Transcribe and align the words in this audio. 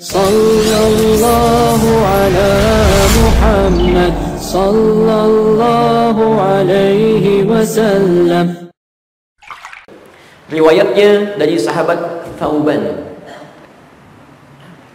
Sallallahu 0.00 1.88
ala 2.00 2.52
Muhammad 3.20 4.16
Sallallahu 4.40 6.40
alaihi 6.40 7.44
wasallam 7.44 8.72
Riwayatnya 10.48 11.36
dari 11.36 11.60
sahabat 11.60 12.00
Thauban 12.40 12.80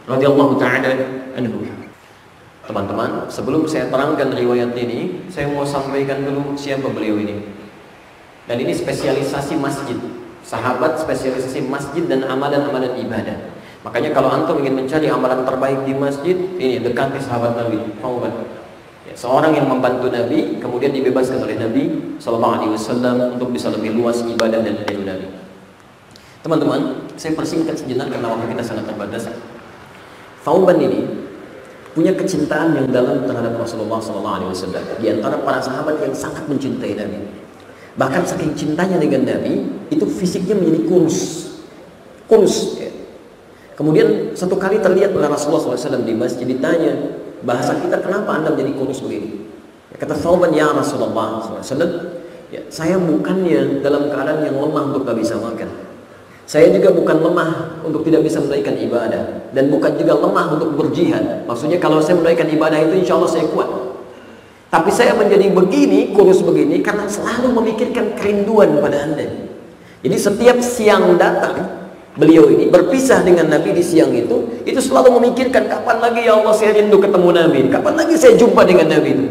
radhiyallahu 0.09 0.57
taala 0.57 0.97
anhu. 1.37 1.69
Teman-teman, 2.65 3.29
sebelum 3.29 3.69
saya 3.69 3.93
terangkan 3.93 4.33
riwayat 4.33 4.73
ini, 4.73 5.29
saya 5.29 5.45
mau 5.53 5.61
sampaikan 5.61 6.25
dulu 6.25 6.57
siapa 6.57 6.89
beliau 6.89 7.21
ini. 7.21 7.45
Dan 8.49 8.57
ini 8.57 8.73
spesialisasi 8.73 9.53
masjid. 9.61 10.01
Sahabat 10.41 10.97
spesialisasi 10.97 11.61
masjid 11.69 12.09
dan 12.09 12.25
amalan-amalan 12.25 12.97
ibadah. 13.05 13.54
Makanya 13.85 14.09
kalau 14.17 14.33
antum 14.33 14.57
ingin 14.65 14.81
mencari 14.81 15.05
amalan 15.13 15.45
terbaik 15.45 15.85
di 15.85 15.93
masjid, 15.93 16.33
ini 16.33 16.81
dekati 16.81 17.21
sahabat 17.21 17.53
Nabi, 17.53 17.77
Thauban. 18.01 18.33
Ya, 19.05 19.13
seorang 19.13 19.53
yang 19.53 19.69
membantu 19.69 20.09
Nabi, 20.09 20.57
kemudian 20.57 20.89
dibebaskan 20.89 21.45
oleh 21.45 21.53
Nabi 21.53 22.17
Sallallahu 22.17 22.53
Alaihi 22.57 22.71
Wasallam 22.73 23.37
untuk 23.37 23.53
bisa 23.53 23.69
lebih 23.69 23.93
luas 23.93 24.25
ibadah 24.25 24.65
dan 24.65 24.81
ilmu 24.89 25.05
Nabi. 25.05 25.29
Teman-teman, 26.41 27.13
saya 27.13 27.37
persingkat 27.37 27.77
sejenak 27.77 28.09
karena 28.09 28.25
waktu 28.33 28.49
kita 28.57 28.65
sangat 28.65 28.89
terbatas. 28.89 29.29
Thauban 30.41 30.81
ini 30.81 31.05
punya 31.93 32.17
kecintaan 32.17 32.73
yang 32.73 32.89
dalam 32.89 33.21
terhadap 33.23 33.53
Rasulullah 33.55 34.01
SAW 34.01 34.51
di 34.97 35.07
antara 35.13 35.37
para 35.45 35.61
sahabat 35.61 36.01
yang 36.01 36.13
sangat 36.17 36.43
mencintai 36.49 36.97
Nabi. 36.97 37.21
Bahkan 37.95 38.21
saking 38.27 38.51
cintanya 38.57 38.97
dengan 38.97 39.23
Nabi, 39.23 39.63
itu 39.93 40.03
fisiknya 40.09 40.57
menjadi 40.57 40.89
kurus, 40.89 41.17
kurus. 42.27 42.84
Kemudian 43.75 44.31
satu 44.31 44.55
kali 44.55 44.79
terlihat 44.79 45.11
oleh 45.11 45.27
Rasulullah 45.27 45.75
SAW 45.75 46.07
di 46.07 46.15
masjid 46.15 46.47
ditanya, 46.47 46.95
bahasa 47.43 47.75
kita 47.75 47.99
kenapa 47.99 48.39
anda 48.39 48.55
menjadi 48.55 48.71
kurus 48.79 49.03
begini? 49.03 49.51
Kata 49.95 50.15
Thauban 50.15 50.55
ya 50.55 50.71
Rasulullah 50.71 51.43
SAW, 51.59 51.83
ya, 52.51 52.63
saya 52.71 52.95
bukannya 52.95 53.83
dalam 53.83 54.07
keadaan 54.11 54.47
yang 54.47 54.59
lemah 54.59 54.91
untuk 54.91 55.03
gak 55.07 55.19
bisa 55.19 55.35
makan. 55.39 55.67
Saya 56.45 56.69
juga 56.71 56.93
bukan 56.93 57.25
lemah 57.25 57.81
untuk 57.81 58.05
tidak 58.05 58.21
bisa 58.21 58.37
menunaikan 58.37 58.77
ibadah 58.77 59.49
dan 59.49 59.65
bukan 59.67 59.91
juga 59.97 60.13
lemah 60.23 60.45
untuk 60.55 60.77
berjihad. 60.77 61.43
Maksudnya 61.49 61.81
kalau 61.81 61.97
saya 61.99 62.21
menunaikan 62.21 62.47
ibadah 62.53 62.79
itu 62.85 63.01
insya 63.01 63.17
Allah 63.17 63.31
saya 63.33 63.49
kuat. 63.49 63.69
Tapi 64.69 64.91
saya 64.93 65.17
menjadi 65.17 65.49
begini, 65.49 66.13
kurus 66.13 66.45
begini 66.45 66.85
karena 66.85 67.09
selalu 67.09 67.49
memikirkan 67.49 68.13
kerinduan 68.13 68.77
pada 68.77 69.09
anda. 69.09 69.25
Jadi 70.05 70.17
setiap 70.21 70.57
siang 70.61 71.17
datang, 71.17 71.84
beliau 72.15 72.47
ini 72.47 72.71
berpisah 72.71 73.21
dengan 73.21 73.51
Nabi 73.51 73.75
di 73.75 73.83
siang 73.83 74.11
itu, 74.15 74.63
itu 74.63 74.79
selalu 74.79 75.19
memikirkan 75.19 75.67
kapan 75.67 75.97
lagi 75.99 76.23
ya 76.23 76.39
Allah 76.39 76.55
saya 76.55 76.71
rindu 76.75 76.97
ketemu 76.99 77.29
Nabi, 77.35 77.59
kapan 77.67 77.93
lagi 77.99 78.15
saya 78.15 78.33
jumpa 78.39 78.63
dengan 78.63 78.87
Nabi 78.91 79.09
itu. 79.11 79.25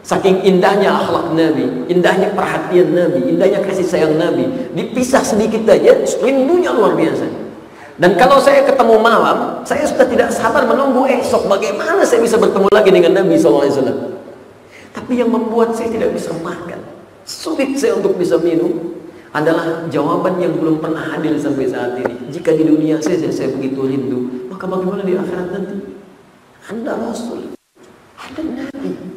Saking 0.00 0.48
indahnya 0.48 0.96
akhlak 0.96 1.36
Nabi, 1.36 1.84
indahnya 1.92 2.32
perhatian 2.32 2.96
Nabi, 2.96 3.36
indahnya 3.36 3.60
kasih 3.60 3.84
sayang 3.84 4.16
Nabi. 4.16 4.72
Dipisah 4.72 5.20
sedikit 5.20 5.60
saja, 5.68 5.92
rindunya 6.24 6.72
luar 6.72 6.96
biasa. 6.96 7.28
Dan 8.00 8.16
kalau 8.16 8.40
saya 8.40 8.64
ketemu 8.64 8.96
malam, 8.96 9.60
saya 9.68 9.84
sudah 9.84 10.08
tidak 10.08 10.32
sabar 10.32 10.64
menunggu 10.64 11.04
esok 11.04 11.44
bagaimana 11.44 12.00
saya 12.00 12.24
bisa 12.24 12.40
bertemu 12.40 12.72
lagi 12.72 12.88
dengan 12.88 13.12
Nabi 13.20 13.36
SAW. 13.36 14.16
Tapi 14.96 15.20
yang 15.20 15.28
membuat 15.28 15.76
saya 15.76 15.92
tidak 15.92 16.16
bisa 16.16 16.32
makan, 16.40 16.80
sulit 17.28 17.76
saya 17.76 18.00
untuk 18.00 18.16
bisa 18.16 18.40
minum, 18.40 18.89
adalah 19.30 19.86
jawaban 19.86 20.42
yang 20.42 20.58
belum 20.58 20.82
pernah 20.82 21.02
hadir 21.14 21.38
sampai 21.38 21.70
saat 21.70 21.98
ini. 21.98 22.30
Jika 22.34 22.54
di 22.54 22.66
dunia 22.66 22.98
saya, 22.98 23.30
saya, 23.30 23.54
begitu 23.54 23.86
rindu, 23.86 24.50
maka 24.50 24.66
bagaimana 24.66 25.06
di 25.06 25.14
akhirat 25.14 25.48
nanti? 25.54 25.76
Anda 26.66 26.92
Rasul, 26.98 27.54
Anda 28.18 28.42
Nabi, 28.42 29.10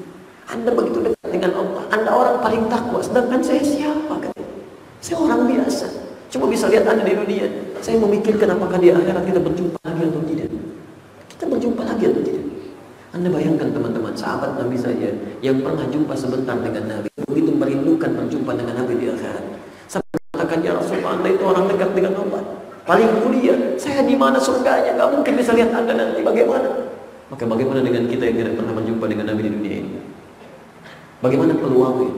anda 0.54 0.70
begitu 0.70 1.02
dekat 1.02 1.30
dengan 1.34 1.52
Allah. 1.58 1.84
Anda 1.90 2.10
orang 2.14 2.38
paling 2.46 2.64
takwa. 2.70 3.02
Sedangkan 3.02 3.42
saya 3.42 3.62
siapa? 3.66 4.16
Saya 5.02 5.18
orang 5.18 5.50
biasa. 5.50 5.90
Cuma 6.30 6.46
bisa 6.46 6.70
lihat 6.70 6.86
Anda 6.86 7.02
di 7.02 7.18
dunia. 7.18 7.50
Saya 7.82 7.98
memikirkan 8.00 8.54
apakah 8.54 8.78
di 8.78 8.94
akhirat 8.94 9.26
kita 9.26 9.42
berjumpa 9.42 9.78
lagi 9.82 10.02
atau 10.08 10.22
tidak. 10.30 10.50
Kita 11.34 11.44
berjumpa 11.50 11.82
lagi 11.84 12.04
atau 12.06 12.22
tidak. 12.22 12.46
Anda 13.14 13.30
bayangkan 13.30 13.70
teman-teman, 13.70 14.14
sahabat 14.18 14.58
Nabi 14.58 14.78
saja 14.78 15.10
yang 15.42 15.62
pernah 15.62 15.86
jumpa 15.90 16.14
sebentar 16.18 16.58
dengan 16.58 16.98
Nabi. 16.98 17.10
Begitu 17.30 17.52
merindukan 17.54 18.10
berjumpa 18.14 18.52
dengan 18.58 18.74
Nabi 18.82 18.94
di 18.98 19.06
akhirat. 19.10 19.53
Sampai 19.94 20.18
katakan, 20.34 20.66
ya 20.66 20.74
Rasulullah, 20.74 21.22
Anda 21.22 21.30
itu 21.30 21.44
orang 21.46 21.70
dekat 21.70 21.90
dengan 21.94 22.14
Allah. 22.18 22.42
Paling 22.90 23.10
mulia. 23.22 23.56
Saya 23.78 24.02
di 24.02 24.18
mana 24.18 24.42
surganya? 24.42 24.98
Gak 24.98 25.10
mungkin 25.14 25.38
bisa 25.38 25.54
lihat 25.54 25.70
Anda 25.70 25.94
nanti. 25.94 26.26
Bagaimana? 26.26 26.90
Maka 27.30 27.44
bagaimana 27.46 27.86
dengan 27.86 28.10
kita 28.10 28.26
yang 28.26 28.38
tidak 28.42 28.54
pernah 28.58 28.74
berjumpa 28.74 29.06
dengan 29.06 29.26
Nabi 29.30 29.42
di 29.46 29.52
dunia 29.54 29.76
ini? 29.86 29.92
Bagaimana 31.22 31.54
peluangnya? 31.56 32.12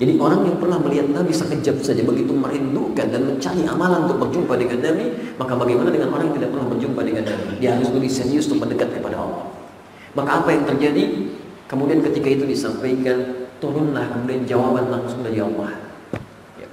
Jadi 0.00 0.12
orang 0.16 0.40
yang 0.48 0.56
pernah 0.56 0.80
melihat 0.80 1.08
Nabi 1.12 1.32
sekejap 1.36 1.84
saja 1.84 2.00
begitu 2.00 2.32
merindukan 2.32 3.06
dan 3.12 3.22
mencari 3.28 3.62
amalan 3.68 4.08
untuk 4.08 4.28
berjumpa 4.28 4.56
dengan 4.56 4.80
Nabi, 4.80 5.36
maka 5.36 5.52
bagaimana 5.52 5.88
dengan 5.92 6.08
orang 6.16 6.32
yang 6.32 6.36
tidak 6.40 6.50
pernah 6.56 6.68
berjumpa 6.72 7.00
dengan 7.04 7.24
Nabi? 7.28 7.44
Dia 7.60 7.70
harus 7.76 7.88
lebih 7.92 8.08
serius 8.08 8.48
untuk 8.48 8.64
mendekat 8.64 8.88
kepada 8.96 9.16
Allah. 9.20 9.52
Maka 10.16 10.30
apa 10.40 10.48
yang 10.52 10.64
terjadi? 10.64 11.04
Kemudian 11.68 12.00
ketika 12.00 12.28
itu 12.28 12.44
disampaikan, 12.48 13.48
turunlah 13.60 14.08
kemudian 14.16 14.48
jawaban 14.48 14.88
langsung 14.88 15.20
dari 15.20 15.40
Allah. 15.44 15.85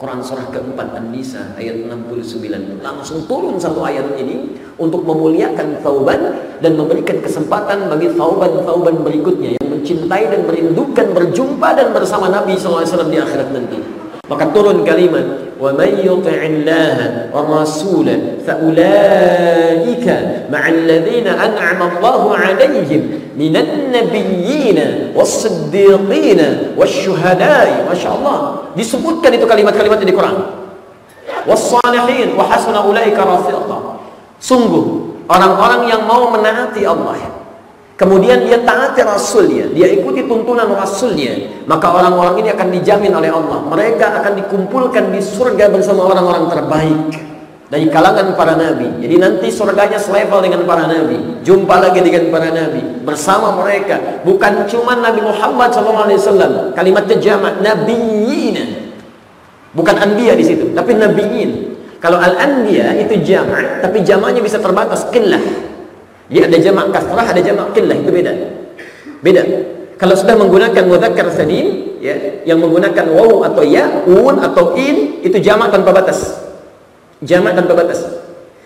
Quran 0.03 0.19
surah 0.19 0.51
keempat 0.51 0.99
An-Nisa 0.99 1.55
ayat 1.55 1.87
69 1.87 2.83
langsung 2.83 3.23
turun 3.23 3.55
satu 3.55 3.87
ayat 3.87 4.19
ini 4.19 4.51
untuk 4.75 5.07
memuliakan 5.07 5.79
Tauban 5.79 6.19
dan 6.59 6.75
memberikan 6.75 7.23
kesempatan 7.23 7.87
bagi 7.87 8.11
Tauban-Tauban 8.11 8.99
berikutnya 8.99 9.55
yang 9.55 9.67
mencintai 9.71 10.27
dan 10.27 10.43
merindukan 10.43 11.07
berjumpa 11.07 11.79
dan 11.79 11.95
bersama 11.95 12.27
Nabi 12.27 12.59
SAW 12.59 12.83
di 12.83 13.15
akhirat 13.15 13.55
nanti 13.55 14.02
maka 14.33 14.49
turun 14.49 14.81
kalimat 14.81 15.53
wa 15.61 15.69
may 15.77 16.01
yuti'illaha 16.01 17.29
wa 17.29 17.61
rasulah 17.61 18.41
fa 18.41 18.57
ulaika 18.57 20.49
ma'al 20.49 20.89
ladzina 20.89 21.37
an'ama 21.37 22.01
Allahu 22.01 22.33
'alaihim 22.33 23.29
minan 23.37 23.93
nabiyyin 23.93 25.13
was-siddiqin 25.13 26.73
wasyuhada'i 26.73 27.85
masyaallah 27.85 28.73
disebutkan 28.73 29.37
itu 29.37 29.45
kalimat-kalimat 29.45 30.01
di 30.01 30.09
Quran. 30.09 30.65
was-salihin 31.45 32.33
wa 32.33 32.49
hasuna 32.49 32.81
ulaika 32.81 33.21
rafiqa 33.21 33.77
sungguh 34.41 35.13
orang-orang 35.29 35.93
yang 35.93 36.01
mau 36.09 36.33
menaati 36.33 36.81
Allah 36.89 37.42
Kemudian 37.93 38.49
dia 38.49 38.57
taati 38.65 39.05
Rasulnya, 39.05 39.69
dia 39.69 39.85
ikuti 39.85 40.25
tuntunan 40.25 40.65
Rasulnya, 40.65 41.61
maka 41.69 41.93
orang-orang 41.93 42.41
ini 42.41 42.49
akan 42.49 42.67
dijamin 42.73 43.13
oleh 43.13 43.29
Allah. 43.29 43.61
Mereka 43.69 44.17
akan 44.17 44.33
dikumpulkan 44.41 45.13
di 45.13 45.21
surga 45.21 45.69
bersama 45.69 46.09
orang-orang 46.09 46.49
terbaik 46.49 46.99
dari 47.69 47.89
kalangan 47.93 48.33
para 48.33 48.53
nabi. 48.53 49.01
Jadi 49.01 49.15
nanti 49.17 49.47
surganya 49.53 50.01
selevel 50.01 50.45
dengan 50.45 50.65
para 50.65 50.89
nabi. 50.89 51.41
Jumpa 51.45 51.75
lagi 51.81 52.01
dengan 52.01 52.33
para 52.33 52.49
nabi 52.53 52.81
bersama 53.01 53.61
mereka. 53.61 54.21
Bukan 54.21 54.65
cuma 54.69 54.93
Nabi 54.97 55.21
Muhammad 55.25 55.73
SAW. 55.73 56.73
Kalimatnya 56.77 57.17
jamak 57.17 57.61
nabiyyin. 57.61 58.57
Bukan 59.73 59.95
anbiya 59.97 60.37
di 60.37 60.45
situ, 60.45 60.69
tapi 60.77 60.93
nabiyyin. 60.93 61.73
Kalau 61.97 62.21
al-anbiya 62.21 62.93
itu 62.99 63.21
jamak, 63.25 63.81
tapi 63.81 64.05
jamaknya 64.05 64.41
bisa 64.45 64.61
terbatas 64.61 65.09
qillah. 65.09 65.72
Dia 66.31 66.47
ada 66.47 66.57
jamak 66.59 66.91
kasrah, 66.95 67.27
ada 67.27 67.41
jamak 67.43 67.75
qillah, 67.75 67.97
itu 67.99 68.11
beda. 68.11 68.31
Beda. 69.23 69.41
Kalau 69.99 70.15
sudah 70.19 70.35
menggunakan 70.35 70.83
mudzakkar 70.83 71.31
salim, 71.31 71.99
ya, 72.03 72.43
yang 72.43 72.59
menggunakan 72.59 73.05
waw 73.11 73.47
atau 73.47 73.63
ya, 73.63 74.03
un 74.03 74.35
atau 74.39 74.75
in, 74.75 75.23
itu 75.23 75.37
jamak 75.39 75.71
tanpa 75.71 75.95
batas. 75.95 76.43
Jamak 77.23 77.55
tanpa 77.55 77.71
batas. 77.75 78.03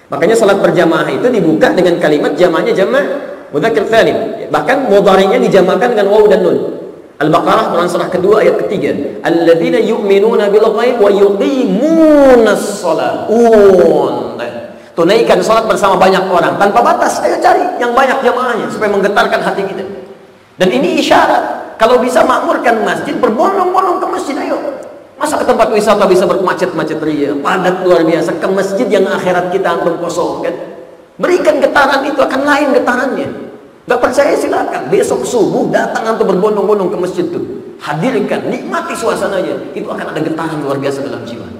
Makanya 0.07 0.33
salat 0.39 0.57
berjamaah 0.63 1.11
itu 1.11 1.27
dibuka 1.27 1.75
dengan 1.75 1.99
kalimat 1.99 2.33
jamaknya 2.33 2.73
jamak 2.73 3.05
mudzakkar 3.53 3.85
salim. 3.85 4.17
Bahkan 4.49 4.89
mudhari'nya 4.89 5.37
dijamakan 5.43 5.87
dengan 5.93 6.07
waw 6.09 6.25
dan 6.25 6.41
nun. 6.41 6.57
Al-Baqarah 7.17 7.73
Quran 7.73 7.89
surah 7.89 8.09
kedua 8.13 8.45
ayat 8.45 8.61
ketiga. 8.65 8.93
Alladzina 9.25 9.81
yu'minuna 9.81 10.53
bil 10.53 10.69
ghaib 10.69 11.01
wa 11.01 11.09
yuqimunas 11.09 12.81
shalah. 12.81 13.25
Un. 13.25 14.37
Tunaikan 14.97 15.37
sholat 15.45 15.69
bersama 15.69 15.93
banyak 15.93 16.25
orang 16.25 16.57
tanpa 16.57 16.81
batas. 16.81 17.21
Ayo 17.21 17.37
cari 17.37 17.61
yang 17.77 17.93
banyak 17.93 18.17
jamaahnya 18.25 18.65
supaya 18.73 18.89
menggetarkan 18.89 19.45
hati 19.45 19.61
kita. 19.69 19.85
Dan 20.57 20.73
ini 20.73 20.97
isyarat. 20.97 21.77
Kalau 21.77 22.01
bisa 22.01 22.25
makmurkan 22.25 22.81
masjid, 22.81 23.13
berbondong-bondong 23.13 24.01
ke 24.01 24.07
masjid. 24.09 24.33
Ayo. 24.41 24.57
Masa 25.21 25.37
ke 25.37 25.45
tempat 25.45 25.69
wisata 25.69 26.09
bisa 26.09 26.25
bermacet-macet 26.25 26.97
ria, 27.05 27.37
padat 27.37 27.85
luar 27.85 28.01
biasa 28.09 28.41
ke 28.41 28.47
masjid 28.49 28.89
yang 28.89 29.05
akhirat 29.05 29.53
kita 29.53 29.77
antum 29.77 30.01
kosong 30.01 30.41
kan? 30.41 30.53
Berikan 31.21 31.61
getaran 31.61 32.01
itu 32.01 32.17
akan 32.17 32.41
lain 32.41 32.67
getarannya. 32.73 33.29
Gak 33.85 34.01
percaya 34.01 34.33
silakan. 34.33 34.89
Besok 34.89 35.21
subuh 35.21 35.69
datang 35.69 36.09
antum 36.09 36.25
berbondong-bondong 36.25 36.89
ke 36.89 36.97
masjid 36.97 37.25
itu. 37.29 37.41
Hadirkan, 37.77 38.49
nikmati 38.49 38.97
suasananya. 38.97 39.77
Itu 39.77 39.93
akan 39.93 40.09
ada 40.09 40.21
getaran 40.25 40.57
luar 40.65 40.81
biasa 40.81 41.05
dalam 41.05 41.21
jiwa. 41.21 41.56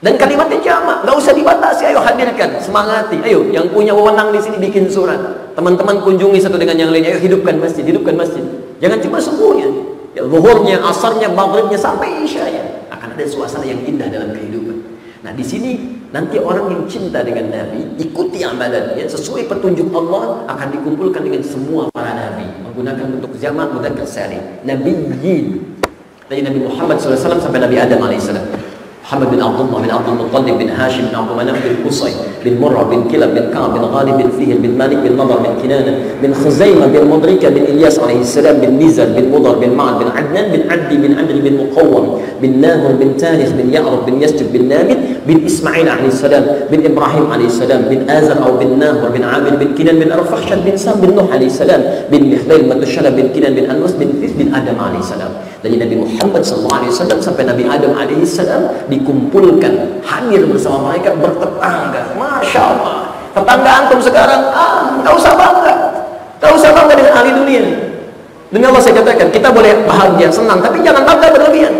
Dan 0.00 0.16
kalimatnya 0.16 0.56
jamak, 0.64 1.04
nggak 1.04 1.12
usah 1.12 1.36
dibatasi. 1.36 1.92
Ayo 1.92 2.00
hadirkan, 2.00 2.56
semangati. 2.56 3.20
Ayo, 3.20 3.52
yang 3.52 3.68
punya 3.68 3.92
wewenang 3.92 4.32
di 4.32 4.40
sini 4.40 4.56
bikin 4.56 4.88
surat. 4.88 5.20
Teman-teman 5.52 6.00
kunjungi 6.00 6.40
satu 6.40 6.56
dengan 6.56 6.80
yang 6.80 6.88
lain. 6.88 7.04
Ayo 7.04 7.20
hidupkan 7.20 7.60
masjid, 7.60 7.84
hidupkan 7.84 8.16
masjid. 8.16 8.40
Jangan 8.80 8.96
cuma 9.04 9.20
subuhnya. 9.20 9.68
Ya, 10.16 10.24
zuhurnya, 10.24 10.80
asarnya, 10.80 11.28
maghribnya 11.28 11.76
sampai 11.76 12.24
isya 12.24 12.48
ya. 12.48 12.64
Akan 12.88 13.12
ada 13.12 13.28
suasana 13.28 13.68
yang 13.68 13.84
indah 13.84 14.08
dalam 14.08 14.32
kehidupan. 14.32 14.80
Nah, 15.20 15.36
di 15.36 15.44
sini 15.44 16.00
nanti 16.16 16.40
orang 16.40 16.72
yang 16.72 16.84
cinta 16.88 17.20
dengan 17.20 17.52
Nabi, 17.52 18.00
ikuti 18.00 18.40
amalannya 18.40 19.04
sesuai 19.04 19.52
petunjuk 19.52 19.92
Allah 19.92 20.48
akan 20.48 20.80
dikumpulkan 20.80 21.28
dengan 21.28 21.44
semua 21.44 21.92
para 21.92 22.16
nabi 22.16 22.48
menggunakan 22.64 23.20
bentuk 23.20 23.36
jamak 23.36 23.68
mudzakkar 23.68 24.08
salim. 24.08 24.40
Nabiyyin. 24.64 25.76
Dari 26.24 26.40
Nabi 26.40 26.62
Muhammad 26.64 26.96
SAW 26.96 27.36
sampai 27.36 27.60
Nabi 27.60 27.76
Adam 27.76 28.00
alaihissalam. 28.00 28.69
محمد 29.04 29.30
بن 29.30 29.42
عبد 29.42 29.60
الله 29.60 29.78
بن 29.82 29.90
عبد 29.90 30.08
المطلب 30.08 30.58
بن 30.58 30.68
هاشم 30.68 31.02
بن 31.10 31.16
عبد 31.16 31.32
مناف 31.38 31.56
بن 31.66 31.88
قصي 31.88 32.12
بن 32.44 32.60
مرة 32.60 32.82
بن 32.82 33.10
كلب 33.10 33.34
بن 33.34 33.52
كعب 33.54 33.74
بن 33.74 33.80
غالب 33.80 34.16
بن 34.16 34.28
فهر 34.30 34.56
بن 34.62 34.78
مالك 34.78 34.96
بن 34.96 35.16
نضر 35.16 35.36
بن 35.36 35.62
كنانة 35.62 35.98
بن 36.22 36.34
خزيمة 36.34 36.86
بن 36.86 37.06
مدركة 37.08 37.48
بن 37.48 37.62
إلياس 37.62 37.98
عليه 37.98 38.20
السلام 38.20 38.56
بن 38.60 38.86
نزل 38.86 39.12
بن 39.12 39.24
مضر 39.32 39.58
بن 39.58 39.70
معد 39.70 39.98
بن 39.98 40.10
عدنان 40.16 40.52
بن 40.52 40.70
عدي 40.70 40.96
بن 40.96 41.18
عمرو 41.18 41.40
بن 41.44 41.54
مقوم 41.56 42.20
بن 42.42 42.60
ناهر 42.60 42.92
بن 42.92 43.16
تاريخ 43.16 43.48
بن 43.50 43.72
يعرب 43.72 44.06
بن 44.06 44.22
يسجد 44.22 44.52
بن 44.52 44.68
نابت 44.68 44.98
بن 45.26 45.44
إسماعيل 45.46 45.88
عليه 45.88 46.08
السلام 46.08 46.46
بن 46.72 46.92
إبراهيم 46.92 47.32
عليه 47.32 47.46
السلام 47.46 47.82
بن 47.90 48.10
آزر 48.10 48.46
أو 48.46 48.56
بن 48.56 48.78
ناهر 48.78 49.08
بن 49.08 49.22
عامر 49.24 49.50
بن 49.50 49.74
كنان 49.74 49.98
بن 49.98 50.12
أرفخشد 50.12 50.64
بن 50.64 50.76
سام 50.76 51.00
بن 51.00 51.14
نوح 51.14 51.32
عليه 51.32 51.46
السلام 51.46 51.80
بن 52.12 52.20
مخليل 52.34 52.62
بن 52.62 52.80
بن 53.16 53.28
كنان 53.34 53.54
بن 53.54 53.70
أنوس 53.70 53.92
بن 53.92 54.08
ثيث 54.20 54.32
بن 54.38 54.54
آدم 54.54 54.80
عليه 54.80 54.98
السلام. 54.98 55.30
dari 55.60 55.76
Nabi 55.76 55.96
Muhammad 56.00 56.40
SAW 56.40 57.20
sampai 57.20 57.44
Nabi 57.44 57.68
Adam 57.68 57.92
alaihissalam 57.92 58.88
dikumpulkan 58.90 60.02
hadir 60.02 60.42
bersama 60.50 60.90
mereka 60.90 61.14
bertetangga. 61.14 62.18
Masya 62.18 62.60
Allah. 62.60 62.96
Tetangga 63.30 63.70
antum 63.86 64.00
sekarang 64.02 64.50
ah 64.50 64.98
nggak 64.98 65.14
usah 65.14 65.32
bangga. 65.38 65.74
Nggak 66.42 66.52
usah 66.58 66.70
bangga 66.74 66.94
dengan 66.98 67.12
ahli 67.14 67.30
dunia. 67.30 67.62
Demi 68.50 68.66
Allah 68.66 68.82
saya 68.82 68.98
katakan 68.98 69.30
kita 69.30 69.48
boleh 69.54 69.86
bahagia 69.86 70.26
senang 70.26 70.58
tapi 70.58 70.82
jangan 70.82 71.06
bangga 71.06 71.28
berlebihan. 71.30 71.74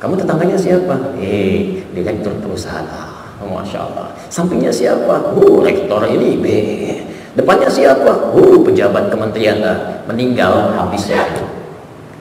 Kamu 0.00 0.16
tetangganya 0.16 0.56
siapa? 0.56 0.96
eh 1.20 1.84
direktur 1.92 2.32
perusahaan. 2.40 2.86
Ah, 2.88 3.44
Masya 3.44 3.78
Allah. 3.84 4.08
Sampingnya 4.30 4.72
siapa? 4.72 5.36
oh 5.36 5.60
rektor 5.60 6.06
ini 6.08 6.38
B 6.38 6.46
depannya 7.34 7.68
siapa? 7.68 8.32
oh 8.32 8.62
pejabat 8.62 9.10
kementerian. 9.10 9.60
Ah, 9.60 9.76
meninggal 10.06 10.72
habisnya 10.78 11.49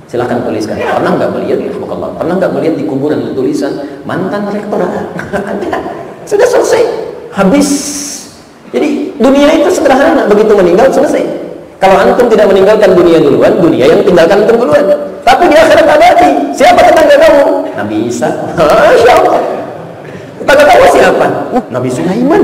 Silahkan 0.10 0.42
tuliskan. 0.42 0.74
Pernah 0.82 1.12
nggak 1.22 1.32
melihat? 1.38 1.58
Ya, 1.62 1.72
pernah 2.18 2.34
nggak 2.42 2.52
melihat 2.58 2.76
di 2.82 2.86
kuburan 2.90 3.30
tulisan 3.38 3.78
mantan 4.10 4.50
rektor? 4.50 4.82
Ada. 5.54 5.70
Sudah 6.26 6.48
selesai. 6.50 6.84
Habis. 7.30 7.70
Jadi 8.74 9.14
dunia 9.22 9.54
itu 9.54 9.70
sederhana. 9.70 10.26
Begitu 10.26 10.50
meninggal 10.58 10.90
selesai. 10.90 11.22
Kalau 11.78 11.96
antum 11.96 12.26
tidak 12.26 12.50
meninggalkan 12.50 12.92
dunia 12.98 13.22
duluan, 13.22 13.54
dunia 13.62 13.86
yang 13.86 14.02
tinggalkan 14.02 14.44
antum 14.44 14.58
duluan. 14.58 14.84
Tapi 15.22 15.46
di 15.46 15.56
akhirat 15.56 15.86
abadi. 15.86 16.30
Siapa 16.58 16.80
tetangga 16.90 17.16
kamu? 17.22 17.44
Nabi 17.78 17.96
Isa. 18.10 18.30
Masya 18.90 19.12
Allah. 19.14 19.38
Tetangga 20.42 20.64
kamu 20.74 20.86
siapa? 20.90 21.26
Uh, 21.54 21.64
Nabi 21.70 21.90
Sulaiman. 21.94 22.44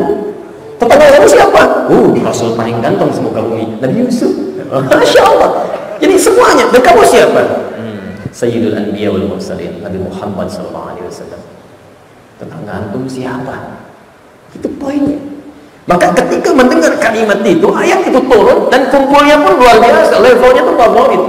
Tetangga 0.77 1.07
kamu 1.17 1.27
siapa? 1.27 1.61
Uh, 1.89 2.13
Rasul 2.21 2.53
paling 2.53 2.77
ganteng 2.77 3.09
semoga 3.09 3.41
bumi. 3.41 3.81
Nabi 3.81 4.05
Yusuf. 4.05 4.29
Masya 4.93 5.21
Allah. 5.25 5.74
Jadi 5.99 6.15
semuanya. 6.19 6.65
Dan 6.71 6.81
kamu 6.81 7.01
siapa? 7.07 7.41
Hmm. 7.75 8.15
Sayyidul 8.31 8.75
Anbiya 8.75 9.09
wal 9.11 9.25
Mursalin. 9.29 9.79
Nabi 9.79 9.99
Muhammad 9.99 10.47
SAW. 10.51 11.11
Tetangga 12.35 12.71
antum 12.83 13.07
siapa? 13.07 13.83
Itu 14.51 14.67
poinnya. 14.75 15.19
Maka 15.85 16.09
ketika 16.17 16.49
mendengar 16.49 16.97
kalimat 16.97 17.45
itu, 17.45 17.69
ayat 17.69 18.01
itu 18.09 18.17
turun 18.25 18.73
dan 18.73 18.89
kumpulnya 18.89 19.37
pun 19.37 19.53
luar 19.61 19.77
biasa. 19.77 20.17
Levelnya 20.17 20.61
itu 20.65 20.73
favorit. 20.73 21.21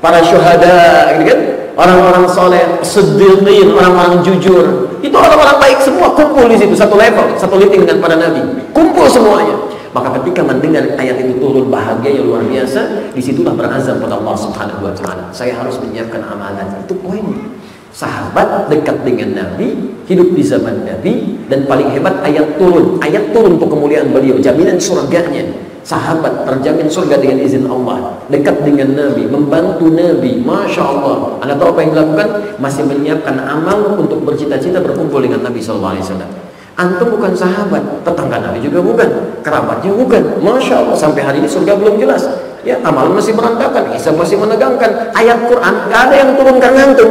Para 0.00 0.18
syuhada, 0.24 1.14
gitu 1.14 1.24
kan? 1.30 1.40
Orang-orang 1.78 2.24
soleh, 2.26 2.64
sedilin, 2.82 3.72
orang-orang 3.76 4.24
jujur. 4.26 4.90
Itu 5.00 5.14
orang-orang 5.14 5.56
baik 5.60 5.78
semua 5.84 6.12
kumpul 6.12 6.48
di 6.48 6.56
situ 6.58 6.74
satu 6.74 6.98
level, 6.98 7.36
satu 7.36 7.54
liting 7.56 7.86
dengan 7.86 8.00
para 8.02 8.16
nabi. 8.18 8.40
Kumpul 8.74 9.06
semuanya. 9.06 9.59
Maka 9.90 10.22
ketika 10.22 10.46
mendengar 10.46 10.86
ayat 10.94 11.18
itu 11.18 11.34
turun 11.42 11.66
bahagia 11.66 12.22
yang 12.22 12.30
luar 12.30 12.46
biasa, 12.46 13.10
di 13.10 13.18
situlah 13.18 13.58
berazam 13.58 13.98
pada 13.98 14.22
Allah 14.22 14.36
Subhanahu 14.38 14.86
Wa 14.86 14.94
Taala. 14.94 15.24
Saya 15.34 15.58
harus 15.58 15.82
menyiapkan 15.82 16.22
amalan. 16.22 16.86
Itu 16.86 16.94
poinnya. 17.02 17.50
Sahabat 17.90 18.70
dekat 18.70 19.02
dengan 19.02 19.34
Nabi, 19.34 19.98
hidup 20.06 20.30
di 20.30 20.46
zaman 20.46 20.86
Nabi, 20.86 21.42
dan 21.50 21.66
paling 21.66 21.90
hebat 21.90 22.22
ayat 22.22 22.54
turun. 22.54 23.02
Ayat 23.02 23.34
turun 23.34 23.58
untuk 23.58 23.74
kemuliaan 23.74 24.14
beliau, 24.14 24.38
jaminan 24.38 24.78
surganya. 24.78 25.42
Sahabat 25.82 26.46
terjamin 26.46 26.86
surga 26.86 27.18
dengan 27.18 27.42
izin 27.42 27.66
Allah. 27.66 28.14
Dekat 28.30 28.62
dengan 28.62 28.94
Nabi, 28.94 29.26
membantu 29.26 29.90
Nabi. 29.90 30.38
Masya 30.38 30.82
Allah. 30.86 31.34
Anda 31.42 31.58
tahu 31.58 31.74
apa 31.74 31.80
yang 31.82 31.90
dilakukan? 31.98 32.28
Masih 32.62 32.86
menyiapkan 32.86 33.34
amal 33.42 33.98
untuk 33.98 34.22
bercita-cita 34.22 34.78
berkumpul 34.78 35.18
dengan 35.18 35.42
Nabi 35.42 35.58
Sallallahu 35.58 35.98
Alaihi 35.98 36.06
Wasallam. 36.06 36.49
Antum 36.80 37.12
bukan 37.12 37.36
sahabat, 37.36 37.84
tetangga 38.00 38.40
Nabi 38.40 38.64
juga 38.64 38.80
bukan, 38.80 39.08
kerabatnya 39.44 39.92
bukan. 39.92 40.40
Masya 40.40 40.80
Allah, 40.80 40.96
sampai 40.96 41.20
hari 41.20 41.44
ini 41.44 41.48
surga 41.52 41.76
belum 41.76 42.00
jelas. 42.00 42.24
Ya, 42.64 42.80
amalan 42.80 43.20
masih 43.20 43.36
berantakan, 43.36 43.92
hisab 43.92 44.16
masih 44.16 44.40
menegangkan. 44.40 45.12
Ayat 45.12 45.44
Quran 45.44 45.74
gak 45.92 46.00
ada 46.08 46.14
yang 46.16 46.30
turun 46.40 46.56
karena 46.56 46.88
antum. 46.88 47.10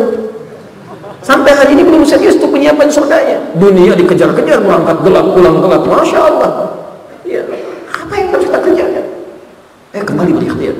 Sampai 1.21 1.53
hari 1.53 1.77
ini 1.77 1.85
belum 1.85 2.01
serius 2.01 2.41
tuh 2.41 2.49
penyiapan 2.49 2.89
surganya. 2.89 3.37
Dunia 3.61 3.93
dikejar-kejar, 3.93 4.57
berangkat 4.65 5.05
gelap, 5.05 5.37
pulang 5.37 5.61
gelap. 5.61 5.81
Masya 5.85 6.17
Allah. 6.17 6.51
Ya, 7.21 7.45
apa 7.93 8.13
yang 8.17 8.33
harus 8.33 8.49
kita 8.49 8.59
kerjakan? 8.65 9.05
Eh, 9.93 10.01
kembali 10.01 10.31
berikhtiar. 10.33 10.75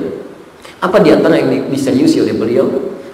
Apa 0.82 0.98
di 0.98 1.14
antara 1.14 1.38
yang 1.38 1.70
diseriusi 1.70 2.26
oleh 2.26 2.34
beliau 2.34 2.66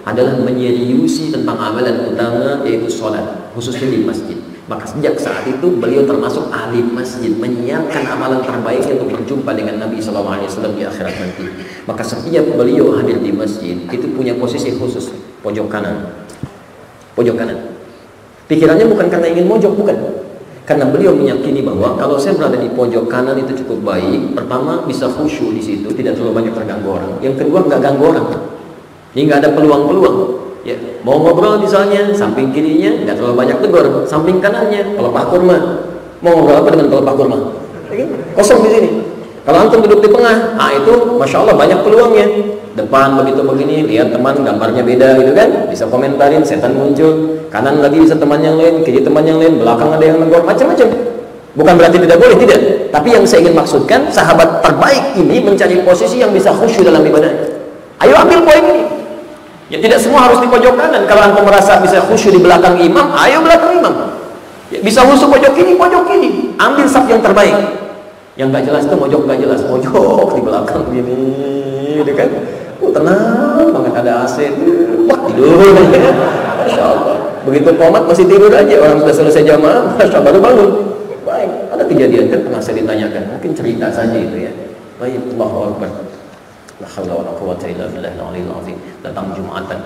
adalah 0.09 0.41
menyeriusi 0.41 1.29
tentang 1.29 1.61
amalan 1.61 2.09
utama 2.09 2.65
yaitu 2.65 2.89
sholat, 2.89 3.53
khususnya 3.53 3.93
di 3.93 4.01
masjid. 4.01 4.46
Maka 4.67 4.83
sejak 4.83 5.15
saat 5.15 5.47
itu 5.47 5.79
beliau 5.79 6.03
termasuk 6.03 6.51
ahli 6.51 6.83
masjid 6.83 7.31
menyiapkan 7.31 8.03
amalan 8.03 8.43
terbaiknya 8.43 8.99
untuk 8.99 9.15
berjumpa 9.15 9.55
dengan 9.55 9.87
Nabi 9.87 10.03
SAW 10.03 10.43
di 10.75 10.83
akhirat 10.83 11.15
nanti. 11.15 11.47
Maka 11.87 12.03
setiap 12.03 12.43
beliau 12.51 12.91
hadir 12.99 13.15
di 13.23 13.31
masjid 13.31 13.79
itu 13.79 14.07
punya 14.11 14.35
posisi 14.35 14.75
khusus 14.75 15.15
pojok 15.39 15.71
kanan, 15.71 16.11
pojok 17.15 17.35
kanan. 17.39 17.79
Pikirannya 18.51 18.91
bukan 18.91 19.07
karena 19.07 19.27
ingin 19.31 19.47
mojok, 19.47 19.71
bukan. 19.71 19.95
Karena 20.67 20.83
beliau 20.91 21.15
meyakini 21.15 21.63
bahwa 21.63 21.95
kalau 21.95 22.19
saya 22.19 22.35
berada 22.35 22.59
di 22.59 22.67
pojok 22.67 23.07
kanan 23.07 23.39
itu 23.39 23.63
cukup 23.63 23.87
baik. 23.87 24.35
Pertama 24.35 24.83
bisa 24.83 25.07
khusyuk 25.07 25.55
di 25.55 25.63
situ, 25.63 25.87
tidak 25.95 26.19
terlalu 26.19 26.43
banyak 26.43 26.53
terganggu 26.55 26.91
orang. 26.91 27.11
Yang 27.23 27.39
kedua 27.43 27.63
nggak 27.63 27.79
ganggu 27.79 28.03
orang. 28.03 28.27
Ini 29.15 29.31
nggak 29.31 29.39
ada 29.47 29.49
peluang-peluang. 29.55 30.46
Ya, 30.67 30.75
mau 30.99 31.15
ngobrol 31.15 31.63
misalnya, 31.63 32.11
samping 32.11 32.51
kirinya 32.51 32.91
nggak 33.07 33.15
terlalu 33.15 33.39
banyak 33.39 33.57
tegur, 33.63 33.87
samping 34.03 34.43
kanannya 34.43 34.99
pelepah 34.99 35.23
kurma. 35.31 35.57
Mau 36.19 36.35
ngobrol 36.35 36.59
apa 36.59 36.75
dengan 36.75 36.91
pelepah 36.91 37.13
kurma? 37.15 37.37
Ya 37.87 38.03
kan? 38.03 38.07
Kosong 38.35 38.67
di 38.67 38.69
sini. 38.75 38.89
Kalau 39.47 39.63
antum 39.63 39.79
duduk 39.79 40.03
di 40.03 40.11
tengah, 40.11 40.59
ah 40.59 40.75
itu 40.75 41.15
masya 41.15 41.39
Allah 41.39 41.55
banyak 41.55 41.79
peluangnya. 41.87 42.27
Depan 42.75 43.15
begitu 43.15 43.47
begini, 43.47 43.87
lihat 43.87 44.11
teman 44.11 44.43
gambarnya 44.43 44.83
beda 44.83 45.15
gitu 45.23 45.31
kan, 45.31 45.71
bisa 45.71 45.87
komentarin, 45.87 46.43
setan 46.43 46.75
muncul. 46.75 47.39
Kanan 47.47 47.79
lagi 47.79 48.03
bisa 48.03 48.19
teman 48.19 48.43
yang 48.43 48.59
lain, 48.59 48.83
kiri 48.83 49.07
teman 49.07 49.23
yang 49.23 49.39
lain, 49.39 49.63
belakang 49.63 49.87
ada 49.95 50.03
yang 50.03 50.19
negor, 50.19 50.43
macam-macam. 50.43 50.87
Bukan 51.55 51.73
berarti 51.79 51.97
tidak 52.03 52.19
boleh, 52.19 52.35
tidak. 52.43 52.59
Tapi 52.91 53.07
yang 53.15 53.23
saya 53.23 53.47
ingin 53.47 53.55
maksudkan, 53.55 54.11
sahabat 54.11 54.59
terbaik 54.59 55.15
ini 55.15 55.39
mencari 55.39 55.79
posisi 55.87 56.19
yang 56.19 56.35
bisa 56.35 56.51
khusyuk 56.51 56.83
dalam 56.83 57.07
ibadah. 57.07 57.31
Ayo 58.03 58.19
ambil 58.19 58.43
poin 58.43 58.61
ini. 58.67 58.96
Ya 59.67 59.77
tidak 59.83 59.99
semua 59.99 60.31
harus 60.31 60.39
di 60.39 60.47
pojok 60.47 60.79
kanan. 60.79 61.03
Kalau 61.03 61.21
anda 61.27 61.41
merasa 61.43 61.83
bisa 61.83 61.99
khusyuk 62.07 62.39
di 62.39 62.41
belakang 62.43 62.79
imam, 62.79 63.11
ayo 63.19 63.43
belakang 63.43 63.83
imam. 63.83 63.93
Ya, 64.71 64.79
bisa 64.79 65.03
khusyuk 65.03 65.27
pojok 65.27 65.51
kiri, 65.51 65.75
pojok 65.75 66.03
kiri. 66.07 66.55
Ambil 66.55 66.87
sab 66.87 67.03
yang 67.11 67.19
terbaik. 67.19 67.55
Yang 68.39 68.47
nggak 68.53 68.63
jelas 68.69 68.83
itu 68.87 68.95
pojok 68.95 69.21
nggak 69.27 69.39
jelas, 69.43 69.59
pojok 69.65 70.27
di 70.37 70.41
belakang 70.45 70.83
gini, 70.93 71.19
kan? 72.15 72.29
Oh, 72.77 72.93
tenang 72.93 73.73
banget 73.73 73.93
ada 73.97 74.21
AC, 74.21 74.53
wah 75.09 75.19
tidur, 75.25 75.57
masya 76.61 76.83
Allah. 76.85 77.17
Begitu 77.41 77.73
komat 77.73 78.05
masih 78.05 78.29
tidur 78.29 78.53
aja, 78.53 78.75
orang 78.77 79.01
sudah 79.01 79.15
selesai 79.17 79.41
jamaah, 79.41 79.97
masya 79.97 80.21
Allah 80.21 80.29
baru 80.29 80.39
bangun. 80.39 80.69
Baik, 81.25 81.49
ada 81.73 81.83
kejadian 81.89 82.29
kan 82.29 82.39
pernah 82.45 82.61
saya 82.61 82.85
ditanyakan, 82.85 83.21
mungkin 83.33 83.51
cerita 83.57 83.89
saja 83.89 84.15
itu 84.15 84.37
ya. 84.37 84.53
Baik, 85.01 85.17
Allahu 85.33 85.57
Akbar. 85.73 86.06
La 86.77 86.87
haula 86.87 87.13
wala 87.25 87.31
quwwata 87.33 87.65
illa 87.65 87.89
billahil 87.89 88.21
aliyil 88.21 88.53
azim. 88.53 88.77
Datang 89.01 89.33
Jumatan. 89.33 89.79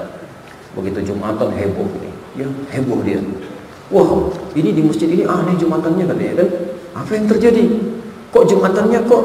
Begitu 0.75 1.13
Jumatan 1.13 1.49
heboh 1.55 1.87
nih. 1.99 2.13
Ya, 2.43 2.47
heboh 2.75 2.99
dia. 3.03 3.19
Wah, 3.91 4.07
ini 4.55 4.71
di 4.71 4.81
masjid 4.83 5.07
ini 5.11 5.23
aneh 5.27 5.55
Jumatannya 5.59 6.07
katanya 6.07 6.33
kan. 6.43 6.49
Apa 6.95 7.11
yang 7.15 7.27
terjadi? 7.27 7.63
Kok 8.31 8.43
Jumatannya 8.47 8.99
kok 9.03 9.23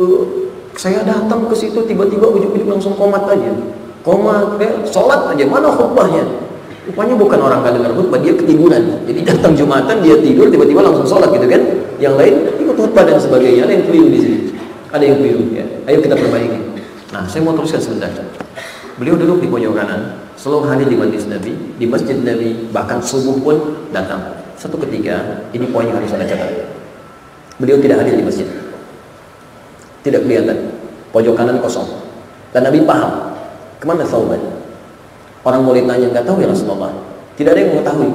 uh, 0.00 0.24
saya 0.76 1.04
datang 1.04 1.48
ke 1.48 1.54
situ 1.56 1.80
tiba-tiba 1.84 2.28
ujuk-ujuk 2.28 2.68
langsung 2.68 2.96
komat 2.96 3.28
aja. 3.28 3.52
Komat, 4.04 4.56
eh, 4.60 4.72
sholat 4.88 5.32
aja. 5.32 5.44
Mana 5.48 5.68
khutbahnya? 5.72 6.24
Rupanya 6.82 7.14
bukan 7.14 7.38
orang 7.38 7.62
gak 7.62 7.78
dengar 7.78 7.92
khutbah, 7.94 8.18
dia 8.18 8.34
ketiduran. 8.34 8.82
Jadi 9.06 9.20
datang 9.22 9.54
Jumatan, 9.54 10.02
dia 10.02 10.18
tidur, 10.18 10.50
tiba-tiba 10.50 10.82
langsung 10.82 11.06
sholat 11.06 11.30
gitu 11.30 11.46
kan. 11.46 11.62
Yang 12.02 12.14
lain 12.18 12.34
ikut 12.58 12.74
khutbah 12.74 13.04
dan 13.06 13.16
sebagainya. 13.20 13.68
Ada 13.68 13.72
yang 13.78 13.84
keliru 13.86 14.08
di 14.10 14.18
sini. 14.18 14.38
Ada 14.90 15.04
yang 15.06 15.16
keliru 15.22 15.44
ya. 15.54 15.64
Ayo 15.86 15.98
kita 16.02 16.14
perbaiki. 16.18 16.51
Nah, 17.22 17.30
saya 17.30 17.46
mau 17.46 17.54
teruskan 17.54 17.78
sebentar. 17.78 18.10
Beliau 18.98 19.14
duduk 19.14 19.38
di 19.38 19.46
pojok 19.46 19.78
kanan, 19.78 20.26
selalu 20.34 20.66
hadir 20.66 20.90
di 20.90 20.98
majlis 20.98 21.30
Nabi, 21.30 21.54
di 21.78 21.86
masjid 21.86 22.18
Nabi, 22.18 22.66
bahkan 22.74 22.98
subuh 22.98 23.38
pun 23.38 23.86
datang. 23.94 24.42
Satu 24.58 24.74
ketika, 24.82 25.46
ini 25.54 25.70
poin 25.70 25.86
yang 25.86 26.02
harus 26.02 26.10
anda 26.18 26.26
catat. 26.26 26.66
Beliau 27.62 27.78
tidak 27.78 28.02
hadir 28.02 28.18
di 28.18 28.26
masjid. 28.26 28.50
Tidak 30.02 30.18
kelihatan. 30.26 30.74
Pojok 31.14 31.38
kanan 31.38 31.62
kosong. 31.62 31.86
Dan 32.50 32.66
Nabi 32.66 32.82
paham. 32.82 33.38
Ke 33.78 33.86
mana 33.86 34.02
Thauban? 34.02 34.42
Orang 35.46 35.62
boleh 35.62 35.86
tanya, 35.86 36.10
nggak 36.10 36.26
tahu 36.26 36.42
ya 36.42 36.50
Rasulullah. 36.50 36.90
Tidak 37.38 37.54
ada 37.54 37.60
yang 37.62 37.70
mengetahui. 37.78 38.10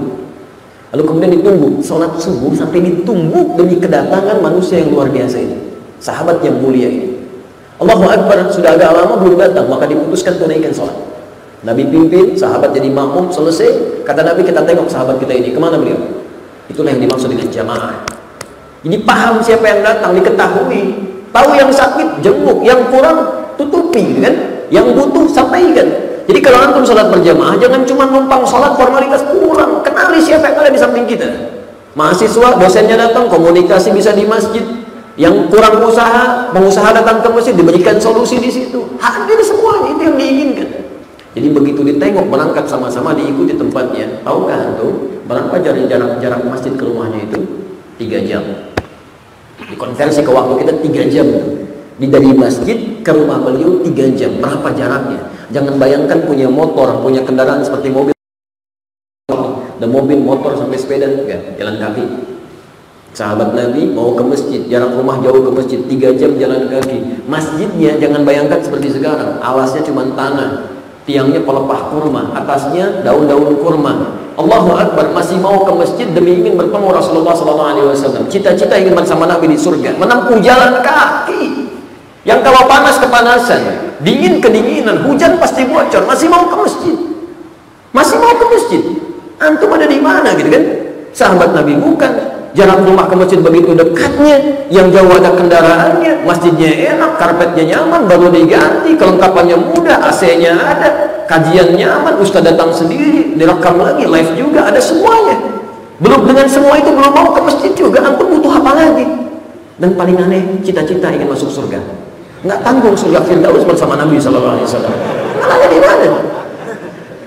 Lalu 0.91 1.03
kemudian 1.07 1.31
ditunggu 1.31 1.79
sholat 1.79 2.11
subuh 2.19 2.51
sampai 2.51 2.83
ditunggu 2.83 3.55
demi 3.55 3.79
kedatangan 3.79 4.43
manusia 4.43 4.83
yang 4.83 4.91
luar 4.91 5.07
biasa 5.07 5.39
ini. 5.39 5.55
Sahabat 6.03 6.43
yang 6.43 6.59
mulia 6.59 6.91
ini. 6.91 7.16
Allahu 7.77 8.09
Akbar 8.09 8.49
sudah 8.49 8.73
agak 8.73 8.89
lama 8.89 9.21
belum 9.21 9.37
datang 9.37 9.69
maka 9.69 9.85
diputuskan 9.85 10.41
tunaikan 10.41 10.73
sholat. 10.73 10.97
Nabi 11.61 11.89
pimpin, 11.89 12.37
sahabat 12.37 12.73
jadi 12.73 12.89
makmum, 12.89 13.33
selesai. 13.33 14.01
Kata 14.05 14.21
Nabi 14.21 14.45
kita 14.45 14.61
tengok 14.61 14.89
sahabat 14.89 15.17
kita 15.17 15.33
ini 15.33 15.53
ke 15.53 15.59
mana 15.61 15.77
beliau? 15.77 15.97
Itulah 16.69 16.93
yang 16.93 17.01
dimaksud 17.05 17.33
dengan 17.33 17.49
jamaah. 17.49 18.05
Ini 18.85 19.01
paham 19.01 19.41
siapa 19.41 19.65
yang 19.65 19.81
datang, 19.81 20.13
diketahui. 20.13 20.81
Tahu 21.33 21.49
yang 21.57 21.69
sakit, 21.73 22.21
jenguk, 22.21 22.61
yang 22.61 22.87
kurang 22.93 23.49
tutupi, 23.57 24.21
kan? 24.21 24.33
Yang 24.69 24.95
butuh 24.95 25.25
sampaikan. 25.33 25.87
Jadi 26.29 26.39
kalau 26.43 26.59
antum 26.61 26.83
sholat 26.85 27.09
berjamaah, 27.09 27.57
jangan 27.57 27.81
cuma 27.87 28.03
numpang 28.05 28.45
sholat 28.45 28.77
formalitas 28.77 29.25
kurang. 29.27 29.81
Kenali 29.81 30.21
siapa 30.21 30.53
yang 30.53 30.57
ada 30.61 30.71
di 30.71 30.79
samping 30.79 31.05
kita. 31.09 31.29
Mahasiswa, 31.97 32.61
dosennya 32.61 32.95
datang, 32.95 33.27
komunikasi 33.27 33.89
bisa 33.91 34.13
di 34.13 34.23
masjid. 34.29 34.61
Yang 35.17 35.49
kurang 35.49 35.81
usaha, 35.81 36.53
pengusaha 36.53 36.93
datang 36.93 37.25
ke 37.25 37.29
masjid, 37.33 37.57
diberikan 37.57 37.97
solusi 37.97 38.37
di 38.37 38.53
situ. 38.53 38.85
Hadir 39.01 39.41
semuanya, 39.41 39.97
itu 39.97 40.01
yang 40.05 40.17
diinginkan. 40.21 40.69
Jadi 41.33 41.47
begitu 41.53 41.81
ditengok 41.81 42.29
berangkat 42.29 42.69
sama-sama 42.69 43.17
diikuti 43.17 43.57
tempatnya. 43.57 44.21
Tahukah 44.21 44.57
antum 44.57 45.21
berapa 45.25 45.57
jarak 45.61 46.17
jarak 46.21 46.41
masjid 46.45 46.73
ke 46.73 46.81
rumahnya 46.85 47.25
itu? 47.25 47.41
Tiga 47.97 48.21
jam. 48.25 48.41
Dikonversi 49.69 50.21
ke 50.21 50.31
waktu 50.33 50.53
kita 50.65 50.73
tiga 50.85 51.03
jam. 51.09 51.27
Di 51.97 52.05
dari 52.09 52.29
masjid 52.33 52.77
ke 53.01 53.09
rumah 53.09 53.41
beliau 53.41 53.81
tiga 53.85 54.05
jam. 54.13 54.37
Berapa 54.37 54.69
jaraknya? 54.73 55.33
Jangan 55.49 55.81
bayangkan 55.81 56.25
punya 56.29 56.45
motor, 56.45 57.01
punya 57.01 57.25
kendaraan 57.25 57.65
seperti 57.65 57.89
mobil. 57.89 58.13
Dan 59.77 59.89
mobil, 59.93 60.17
motor 60.17 60.57
sampai 60.57 60.77
sepeda 60.77 61.05
enggak, 61.05 61.53
jalan 61.57 61.77
kaki. 61.77 62.05
Sahabat 63.17 63.57
Nabi 63.57 63.89
mau 63.89 64.13
ke 64.13 64.21
masjid, 64.21 64.61
jarak 64.69 64.93
rumah 64.93 65.17
jauh 65.25 65.41
ke 65.41 65.49
masjid, 65.49 65.81
tiga 65.89 66.13
jam 66.13 66.37
jalan 66.37 66.69
kaki. 66.69 67.25
Masjidnya 67.25 67.97
jangan 67.97 68.21
bayangkan 68.21 68.61
seperti 68.61 68.93
sekarang, 68.93 69.41
alasnya 69.41 69.81
cuma 69.89 70.05
tanah, 70.13 70.69
tiangnya 71.09 71.41
pelepah 71.41 71.89
kurma, 71.89 72.29
atasnya 72.37 73.01
daun-daun 73.01 73.57
kurma. 73.57 74.21
Allahu 74.37 74.69
Akbar 74.77 75.17
masih 75.17 75.41
mau 75.41 75.65
ke 75.65 75.73
masjid 75.73 76.05
demi 76.13 76.45
ingin 76.45 76.61
bertemu 76.61 76.93
Rasulullah 76.93 77.33
SAW. 77.33 78.29
Cita-cita 78.29 78.77
ingin 78.77 78.93
bersama 78.93 79.25
Nabi 79.25 79.49
di 79.49 79.57
surga, 79.57 79.97
menempuh 79.97 80.37
jalan 80.37 80.77
kaki. 80.85 81.73
Yang 82.21 82.39
kalau 82.45 82.69
panas 82.69 83.01
kepanasan, 83.01 83.97
dingin 84.05 84.37
kedinginan, 84.45 85.09
hujan 85.09 85.41
pasti 85.41 85.65
bocor, 85.65 86.05
masih 86.05 86.29
mau 86.29 86.45
ke 86.45 86.53
masjid. 86.53 86.95
Masih 87.97 88.21
mau 88.21 88.37
ke 88.37 88.45
masjid. 88.45 88.81
Antum 89.41 89.73
ada 89.73 89.89
di 89.89 89.97
mana 89.97 90.37
gitu 90.37 90.53
kan? 90.53 90.63
Sahabat 91.17 91.57
Nabi 91.57 91.81
bukan. 91.81 92.36
Jarak 92.57 92.81
rumah 92.81 93.05
ke 93.05 93.13
masjid 93.13 93.37
begitu 93.37 93.77
dekatnya, 93.77 94.65
yang 94.73 94.89
jauh 94.89 95.13
ada 95.13 95.29
kendaraannya, 95.29 96.25
masjidnya 96.25 96.97
enak, 96.97 97.21
karpetnya 97.21 97.77
nyaman, 97.77 98.09
baru 98.09 98.33
diganti, 98.33 98.97
kelengkapannya 98.97 99.61
mudah, 99.61 100.01
AC-nya 100.09 100.57
ada, 100.57 100.89
kajian 101.29 101.77
nyaman, 101.77 102.17
ustaz 102.17 102.41
datang 102.41 102.73
sendiri, 102.73 103.37
direkam 103.37 103.77
lagi, 103.77 104.09
live 104.09 104.33
juga, 104.33 104.73
ada 104.73 104.81
semuanya. 104.81 105.37
Belum 106.01 106.25
dengan 106.25 106.49
semua 106.49 106.81
itu 106.81 106.89
belum 106.89 107.13
mau 107.13 107.29
ke 107.29 107.41
masjid 107.45 107.71
juga, 107.77 108.01
antum 108.01 108.25
butuh 108.25 108.57
apa 108.57 108.73
lagi? 108.73 109.05
Dan 109.77 109.93
paling 109.93 110.17
aneh, 110.17 110.57
cita-cita 110.65 111.13
ingin 111.13 111.29
masuk 111.29 111.53
surga 111.53 111.77
nggak 112.45 112.59
tanggung 112.61 112.93
surga 112.93 113.19
Firdaus 113.25 113.65
bersama 113.65 113.97
Nabi 113.97 114.21
Alaihi 114.21 114.63
Wasallam. 114.63 114.93
Malahnya 115.41 115.67
di 115.73 115.79
mana? 115.81 116.09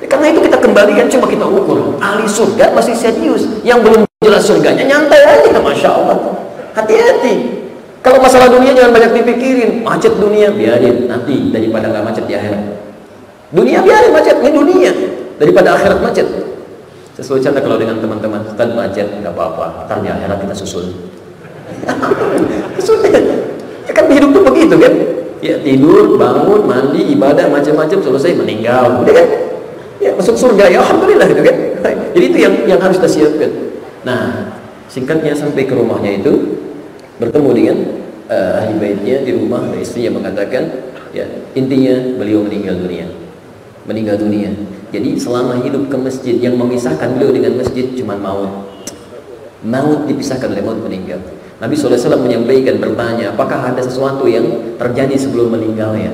Karena 0.06 0.26
itu 0.30 0.40
kita 0.42 0.58
kembalikan 0.58 1.06
coba 1.06 1.26
kita 1.30 1.46
ukur. 1.46 1.78
Ahli 1.98 2.26
surga 2.26 2.74
masih 2.74 2.94
serius, 2.94 3.46
yang 3.66 3.82
belum 3.82 4.09
jelas 4.20 4.44
surganya 4.44 4.84
nyantai 4.84 5.24
aja, 5.24 5.48
masya 5.56 5.96
Allah. 5.96 6.16
Hati-hati. 6.76 7.64
Kalau 8.04 8.20
masalah 8.20 8.52
dunia 8.52 8.76
jangan 8.76 8.92
banyak 8.92 9.16
dipikirin. 9.16 9.80
Macet 9.80 10.12
dunia 10.20 10.52
biarin 10.52 11.08
nanti 11.08 11.48
daripada 11.48 11.88
nggak 11.88 12.04
macet 12.04 12.24
di 12.28 12.36
akhirat. 12.36 12.60
Dunia 13.48 13.80
biarin 13.80 14.12
macet 14.12 14.36
ini 14.44 14.52
dunia 14.52 14.92
daripada 15.40 15.72
akhirat 15.72 16.04
macet. 16.04 16.28
Sesuai 17.16 17.40
canda 17.40 17.64
kalau 17.64 17.80
dengan 17.80 17.96
teman-teman, 17.96 18.44
Ustaz 18.44 18.68
macet 18.76 19.08
nggak 19.08 19.32
apa-apa, 19.32 19.88
ntar 19.88 20.04
di 20.04 20.12
akhirat 20.12 20.36
kita 20.36 20.52
susul. 20.52 20.84
Sudah. 22.84 23.08
Ya 23.88 23.92
kan 23.96 24.04
hidup 24.04 24.36
tuh 24.36 24.44
begitu 24.44 24.76
kan? 24.76 24.94
Ya 25.40 25.56
tidur, 25.64 26.20
bangun, 26.20 26.68
mandi, 26.68 27.16
ibadah, 27.16 27.48
macam-macam 27.48 27.98
selesai 28.04 28.36
meninggal, 28.36 29.00
udah 29.00 29.14
kan? 29.16 29.28
Ya 29.96 30.12
masuk 30.12 30.36
surga 30.36 30.68
ya 30.68 30.84
alhamdulillah 30.84 31.24
gitu 31.24 31.40
kan. 31.40 31.56
Jadi 32.12 32.24
itu 32.28 32.38
yang 32.44 32.54
yang 32.68 32.80
harus 32.84 33.00
kita 33.00 33.08
siapkan. 33.08 33.70
Nah, 34.00 34.56
singkatnya 34.88 35.36
sampai 35.36 35.68
ke 35.68 35.74
rumahnya 35.76 36.24
itu 36.24 36.32
bertemu 37.20 37.50
dengan 37.52 37.78
uh, 38.32 38.60
ahli 38.64 38.74
baitnya 38.80 39.20
di 39.26 39.36
rumah 39.36 39.68
ada 39.68 39.76
istri 39.76 40.08
yang 40.08 40.16
mengatakan 40.16 40.72
ya 41.12 41.28
intinya 41.52 42.16
beliau 42.16 42.40
meninggal 42.46 42.80
dunia. 42.80 43.06
Meninggal 43.84 44.16
dunia. 44.16 44.50
Jadi 44.90 45.20
selama 45.20 45.60
hidup 45.62 45.92
ke 45.92 45.96
masjid 46.00 46.36
yang 46.40 46.56
memisahkan 46.56 47.14
beliau 47.14 47.30
dengan 47.34 47.60
masjid 47.60 47.86
cuma 47.94 48.16
maut. 48.16 48.70
Maut 49.60 50.08
dipisahkan 50.08 50.48
oleh 50.48 50.64
maut 50.64 50.80
meninggal. 50.80 51.20
Nabi 51.60 51.76
SAW 51.76 52.16
menyampaikan 52.24 52.80
bertanya, 52.80 53.36
apakah 53.36 53.60
ada 53.60 53.84
sesuatu 53.84 54.24
yang 54.24 54.74
terjadi 54.80 55.12
sebelum 55.20 55.52
meninggalnya? 55.52 56.08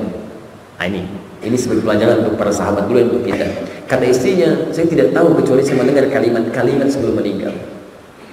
Nah, 0.75 0.85
ini, 0.91 1.07
ini 1.39 1.55
sebagai 1.55 1.87
pelajaran 1.87 2.27
untuk 2.27 2.35
para 2.35 2.51
sahabat 2.51 2.91
dulu 2.91 2.99
dan 2.99 3.07
untuk 3.15 3.23
kita. 3.31 3.47
Kata 3.87 4.03
istrinya, 4.03 4.67
saya 4.75 4.91
tidak 4.91 5.15
tahu 5.15 5.39
kecuali 5.39 5.63
saya 5.63 5.79
mendengar 5.79 6.11
kalimat-kalimat 6.11 6.91
sebelum 6.91 7.23
meninggal. 7.23 7.55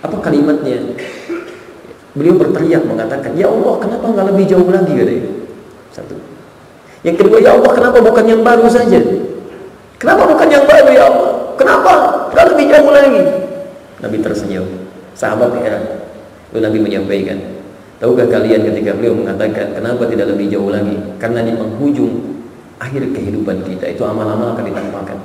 Apa 0.04 0.16
kalimatnya? 0.20 0.84
Beliau 2.14 2.36
berteriak 2.36 2.84
mengatakan, 2.84 3.32
Ya 3.34 3.48
Allah, 3.48 3.74
kenapa 3.80 4.04
nggak 4.12 4.26
lebih 4.36 4.44
jauh 4.46 4.68
lagi? 4.68 4.92
Katanya. 4.92 5.32
Satu. 5.90 6.14
Yang 7.02 7.16
kedua, 7.24 7.38
Ya 7.40 7.56
Allah, 7.56 7.72
kenapa 7.72 7.98
bukan 8.04 8.24
yang 8.28 8.42
baru 8.44 8.68
saja? 8.68 9.00
Kenapa 9.96 10.22
bukan 10.28 10.48
yang 10.52 10.64
baru, 10.68 10.90
Ya 10.92 11.04
Allah? 11.08 11.30
Kenapa? 11.56 11.92
Nggak 12.30 12.46
lebih 12.54 12.64
jauh 12.70 12.90
lagi? 12.92 13.22
Nabi 14.04 14.16
tersenyum. 14.20 14.68
Sahabat 15.16 15.56
heran. 15.58 16.04
Lalu 16.52 16.60
Nabi 16.60 16.78
menyampaikan, 16.84 17.38
tahukah 17.98 18.28
kalian 18.30 18.62
ketika 18.62 18.94
beliau 18.94 19.16
mengatakan, 19.16 19.74
kenapa 19.74 20.06
tidak 20.06 20.30
lebih 20.36 20.52
jauh 20.52 20.70
lagi? 20.70 20.94
Karena 21.18 21.42
di 21.42 21.56
penghujung 21.56 22.12
akhir 22.78 23.10
kehidupan 23.10 23.64
kita 23.66 23.90
itu 23.90 24.02
amal-amal 24.04 24.54
akan 24.54 24.64
ditampakkan. 24.68 25.18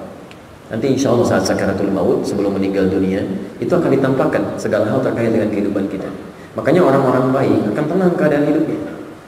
Nanti 0.70 0.86
insya 0.94 1.10
Allah 1.10 1.26
saat 1.26 1.44
sakaratul 1.50 1.90
maut 1.90 2.22
sebelum 2.22 2.54
meninggal 2.54 2.86
dunia 2.94 3.26
itu 3.58 3.74
akan 3.74 3.90
ditampakkan 3.90 4.54
segala 4.62 4.86
hal 4.86 5.02
terkait 5.02 5.34
dengan 5.34 5.50
kehidupan 5.50 5.90
kita. 5.90 6.06
Makanya 6.54 6.86
orang-orang 6.86 7.34
baik 7.34 7.74
akan 7.74 7.86
tenang 7.90 8.14
keadaan 8.14 8.46
hidupnya. 8.46 8.80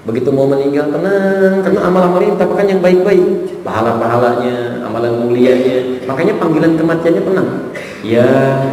Begitu 0.01 0.29
mau 0.33 0.45
meninggal 0.50 0.89
tenang 0.93 1.62
karena 1.65 1.79
amal-amal 1.86 2.21
ini 2.21 2.33
ditampakkan 2.33 2.67
yang 2.69 2.81
baik-baik, 2.81 3.25
pahala-pahalanya, 3.65 4.86
amalan 4.86 5.13
mulianya. 5.17 6.05
Makanya 6.05 6.38
panggilan 6.38 6.74
kematiannya 6.77 7.21
tenang. 7.25 7.50
Ya 8.01 8.25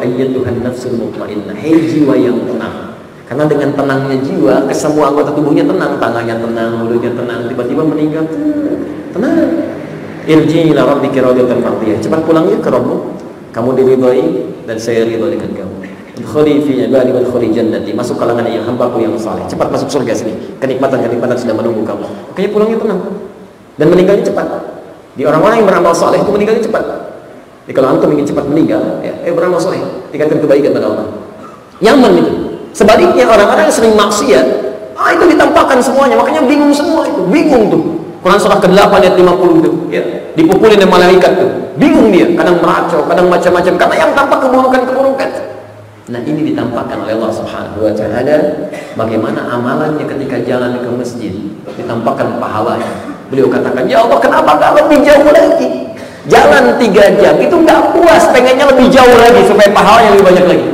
ayyatuhan 0.05 0.65
nafsul 0.65 0.97
mutmainnah, 0.97 1.57
hei 1.57 1.89
jiwa 1.89 2.17
yang 2.17 2.37
tenang. 2.49 2.97
Karena 3.29 3.45
dengan 3.45 3.77
tenangnya 3.77 4.17
jiwa, 4.25 4.65
ke 4.65 4.73
semua 4.73 5.13
anggota 5.13 5.37
tubuhnya 5.37 5.69
tenang, 5.69 6.01
tangannya 6.01 6.37
tenang, 6.41 6.81
mulutnya 6.81 7.13
tenang, 7.13 7.45
tiba-tiba 7.45 7.85
meninggal, 7.85 8.25
tenang. 9.13 9.68
Irji 10.29 10.77
ila 10.77 10.85
rabbika 10.85 11.25
radiyatan 11.25 11.65
mardiyah. 11.65 12.05
Cepat 12.05 12.21
pulangnya 12.29 12.61
ke 12.61 12.69
Rabbmu. 12.69 12.97
Kamu 13.49 13.73
diridhai 13.73 14.25
dan 14.69 14.77
saya 14.77 15.09
ridho 15.09 15.25
dengan 15.25 15.49
kamu. 15.57 15.75
Udkhuli 16.21 16.69
fi 16.69 16.85
ibadi 16.85 17.17
wa 17.17 17.25
udkhuli 17.25 17.49
jannati. 17.49 17.97
Masuk 17.97 18.21
kalangan 18.21 18.45
yang 18.45 18.61
hambaku 18.69 19.01
yang 19.01 19.17
saleh. 19.17 19.49
Cepat 19.49 19.73
masuk 19.73 19.89
surga 19.89 20.13
sini. 20.13 20.37
Kenikmatan-kenikmatan 20.61 21.33
sudah 21.33 21.57
menunggu 21.57 21.81
kamu. 21.81 22.05
Makanya 22.05 22.49
pulangnya 22.53 22.77
tenang. 22.77 23.01
Dan 23.81 23.87
meninggalnya 23.89 24.25
cepat. 24.29 24.47
Di 25.17 25.25
orang-orang 25.25 25.65
yang 25.65 25.67
beramal 25.73 25.97
saleh 25.97 26.21
itu 26.21 26.29
meninggalnya 26.29 26.61
cepat. 26.61 26.85
Jadi 27.65 27.73
kalau 27.73 27.89
antum 27.97 28.13
ingin 28.13 28.29
cepat 28.29 28.45
meninggal, 28.49 28.81
ya, 29.05 29.13
eh 29.25 29.33
beramal 29.33 29.61
saleh, 29.61 29.77
tingkatkan 30.09 30.41
kebaikan 30.41 30.73
pada 30.73 30.89
Allah. 30.89 31.09
Nyaman 31.85 32.13
itu. 32.17 32.33
Sebaliknya 32.73 33.29
orang-orang 33.29 33.69
yang 33.69 33.75
sering 33.77 33.93
maksiat, 33.93 34.47
ah 34.97 35.13
itu 35.13 35.25
ditampakkan 35.29 35.77
semuanya, 35.77 36.17
makanya 36.17 36.49
bingung 36.49 36.73
semua 36.73 37.05
itu, 37.05 37.21
bingung 37.29 37.69
tuh. 37.69 37.98
Quran 38.29 38.45
surah 38.45 38.61
ke-8 38.61 38.93
ayat 39.01 39.15
50 39.17 39.65
itu, 39.65 39.71
ya, 39.89 40.05
dipukulin 40.37 40.77
oleh 40.77 40.85
malaikat 40.85 41.33
tuh. 41.41 41.49
Bingung 41.81 42.13
dia, 42.13 42.29
kadang 42.37 42.61
meracau, 42.61 43.01
kadang 43.09 43.33
macam-macam 43.33 43.73
karena 43.81 43.95
yang 43.97 44.13
tampak 44.13 44.39
keburukan-keburukan. 44.45 45.29
Nah, 46.13 46.21
ini 46.29 46.53
ditampakkan 46.53 47.09
oleh 47.09 47.17
Allah 47.17 47.33
Subhanahu 47.33 47.89
wa 47.89 47.93
taala 47.97 48.37
bagaimana 49.01 49.49
amalannya 49.49 50.05
ketika 50.05 50.45
jalan 50.45 50.77
ke 50.77 50.89
masjid, 50.93 51.33
ditampakkan 51.73 52.37
pahalanya. 52.37 53.17
Beliau 53.33 53.49
katakan, 53.49 53.89
"Ya 53.89 54.05
Allah, 54.05 54.21
kenapa 54.21 54.61
enggak 54.61 54.73
lebih 54.77 54.99
jauh 55.09 55.29
lagi?" 55.33 55.69
Jalan 56.29 56.77
tiga 56.77 57.09
jam 57.17 57.41
itu 57.41 57.57
nggak 57.57 57.97
puas, 57.97 58.29
pengennya 58.29 58.69
lebih 58.69 58.93
jauh 58.93 59.17
lagi 59.17 59.41
supaya 59.49 59.73
pahalanya 59.73 60.13
lebih 60.13 60.27
banyak 60.29 60.45
lagi. 60.53 60.69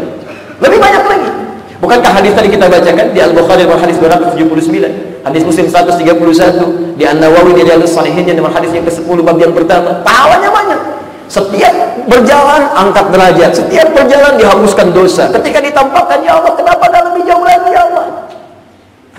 Lebih 0.58 0.78
banyak 0.82 1.04
lagi. 1.06 1.30
Bukankah 1.78 2.18
hadis 2.18 2.34
tadi 2.34 2.50
kita 2.50 2.66
bacakan 2.66 3.06
di 3.14 3.20
Al-Bukhari 3.22 3.62
hadis 3.62 4.02
279, 4.02 5.03
hadis 5.24 5.42
Muslim 5.42 5.66
131, 5.66 7.00
di 7.00 7.04
An-Nawawi 7.08 7.56
di 7.56 7.62
Riyadhus 7.64 7.96
Shalihin 7.96 8.28
yang 8.28 8.44
hadis 8.52 8.70
yang 8.70 8.84
ke-10 8.84 9.18
bab 9.24 9.36
yang 9.40 9.52
pertama. 9.56 10.04
Pahalanya 10.04 10.50
banyak. 10.52 10.80
Setiap 11.26 11.72
berjalan 12.06 12.62
angkat 12.76 13.08
derajat, 13.08 13.50
setiap 13.56 13.88
berjalan 13.96 14.36
dihapuskan 14.36 14.92
dosa. 14.92 15.32
Ketika 15.32 15.58
ditampakkan 15.64 16.20
ya 16.20 16.36
Allah, 16.36 16.52
kenapa 16.52 16.84
ada 16.92 17.10
lebih 17.10 17.24
jauh 17.24 17.42
lagi 17.42 17.70
ya 17.72 17.82
Allah? 17.88 18.06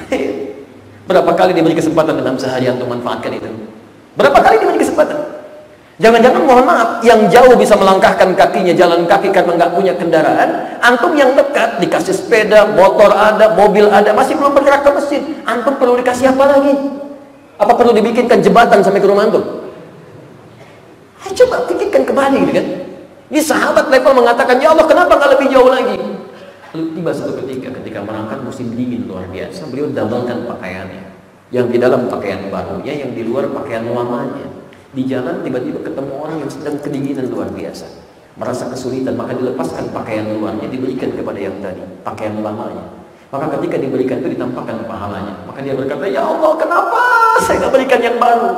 Berapa 1.09 1.31
kali 1.33 1.51
diberi 1.57 1.75
kesempatan 1.75 2.21
dalam 2.21 2.37
sehari 2.37 2.69
untuk 2.69 2.87
manfaatkan 2.87 3.33
itu? 3.33 3.49
Berapa 4.15 4.37
kali 4.39 4.61
diberi 4.61 4.79
kesempatan? 4.79 5.34
Jangan-jangan 5.95 6.43
mohon 6.43 6.67
maaf, 6.67 6.99
yang 7.07 7.23
jauh 7.31 7.55
bisa 7.55 7.71
melangkahkan 7.79 8.35
kakinya 8.35 8.75
jalan 8.75 9.07
kaki 9.07 9.31
karena 9.31 9.55
nggak 9.55 9.71
punya 9.71 9.95
kendaraan. 9.95 10.75
Antum 10.83 11.15
yang 11.15 11.31
dekat 11.39 11.79
dikasih 11.79 12.11
sepeda, 12.11 12.67
motor 12.75 13.15
ada, 13.15 13.55
mobil 13.55 13.87
ada, 13.87 14.11
masih 14.11 14.35
belum 14.35 14.51
bergerak 14.51 14.83
ke 14.83 14.91
masjid. 14.91 15.21
Antum 15.47 15.79
perlu 15.79 15.95
dikasih 15.95 16.35
apa 16.35 16.51
lagi? 16.51 16.75
Apa 17.55 17.79
perlu 17.79 17.95
dibikinkan 17.95 18.43
jembatan 18.43 18.83
sampai 18.83 18.99
ke 18.99 19.07
rumah 19.07 19.23
antum? 19.31 19.71
Ayo 21.23 21.31
coba 21.31 21.63
pikirkan 21.63 22.03
kembali 22.03 22.37
gitu 22.43 22.53
kan. 22.59 22.67
Ini 23.31 23.39
sahabat 23.39 23.87
level 23.87 24.19
mengatakan, 24.19 24.59
ya 24.59 24.75
Allah 24.75 24.85
kenapa 24.91 25.15
nggak 25.15 25.31
lebih 25.39 25.47
jauh 25.47 25.71
lagi? 25.71 25.95
Lalu 26.75 26.91
tiba 26.91 27.11
satu 27.15 27.39
ketika 27.39 27.71
ketika 27.79 28.03
merangkak 28.03 28.43
musim 28.43 28.67
dingin 28.75 29.07
luar 29.07 29.31
biasa, 29.31 29.63
beliau 29.71 29.87
dabalkan 29.95 30.43
pakaiannya. 30.43 31.07
Yang 31.55 31.65
di 31.71 31.77
dalam 31.79 32.11
pakaian 32.11 32.51
barunya, 32.51 32.93
yang 32.99 33.15
di 33.15 33.23
luar 33.23 33.47
pakaian 33.47 33.87
lamanya. 33.87 34.64
Di 34.95 35.03
jalan 35.03 35.43
tiba-tiba 35.43 35.83
ketemu 35.83 36.13
orang 36.23 36.39
yang 36.39 36.47
sedang 36.47 36.79
kedinginan 36.79 37.27
luar 37.27 37.51
biasa. 37.51 37.83
Merasa 38.39 38.71
kesulitan, 38.71 39.19
maka 39.19 39.35
dilepaskan 39.35 39.91
pakaian 39.91 40.23
luarnya, 40.23 40.71
diberikan 40.71 41.11
kepada 41.11 41.35
yang 41.35 41.59
tadi, 41.59 41.83
pakaian 42.03 42.39
lamanya. 42.39 43.03
Maka 43.27 43.59
ketika 43.59 43.75
diberikan 43.75 44.23
itu 44.23 44.39
ditampakkan 44.39 44.87
pahalanya. 44.87 45.43
Maka 45.43 45.59
dia 45.59 45.75
berkata, 45.75 46.07
Ya 46.07 46.23
Allah, 46.23 46.55
kenapa 46.55 47.01
saya 47.43 47.59
nggak 47.59 47.73
berikan 47.75 47.99
yang 47.99 48.15
baru? 48.15 48.51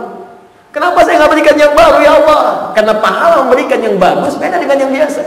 Kenapa 0.70 1.00
saya 1.01 1.15
nggak 1.25 1.32
berikan 1.34 1.56
yang 1.58 1.74
baru, 1.74 1.98
Ya 2.06 2.12
Allah? 2.22 2.41
Karena 2.77 2.94
pahala 3.01 3.36
memberikan 3.41 3.79
yang 3.82 3.96
bagus 3.98 4.38
beda 4.38 4.62
dengan 4.62 4.77
yang 4.77 4.91
biasa. 4.94 5.22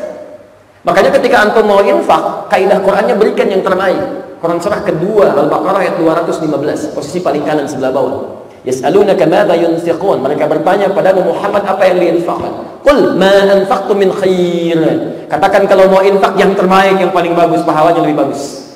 Makanya 0.87 1.11
ketika 1.19 1.37
antum 1.43 1.67
mau 1.67 1.83
infak, 1.83 2.47
kaidah 2.55 2.79
Qurannya 2.87 3.19
berikan 3.19 3.51
yang 3.51 3.67
terbaik. 3.67 3.99
Quran 4.41 4.57
surah 4.57 4.81
kedua 4.87 5.37
Al-Baqarah 5.37 5.85
ayat 5.85 5.95
215, 6.01 6.97
posisi 6.97 7.21
paling 7.21 7.45
kanan 7.45 7.67
sebelah 7.69 7.93
bawah. 7.93 8.40
Yas'alunaka 8.65 9.25
madza 9.25 9.57
yunfiqun. 9.57 10.21
Mereka 10.21 10.45
bertanya 10.45 10.93
pada 10.93 11.17
Muhammad 11.17 11.65
apa 11.65 11.83
yang 11.89 11.99
diinfakkan. 12.01 12.53
Qul 12.85 13.17
ma 13.17 13.33
anfaqtum 13.57 13.97
min 13.97 14.13
khair. 14.13 14.81
Katakan 15.29 15.65
kalau 15.65 15.89
mau 15.89 16.05
infak 16.05 16.37
yang 16.37 16.53
terbaik, 16.53 17.01
yang 17.01 17.13
paling 17.15 17.33
bagus, 17.33 17.65
pahalanya 17.65 18.05
lebih 18.05 18.19
bagus. 18.21 18.73